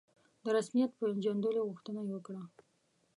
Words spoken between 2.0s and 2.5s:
وکړه.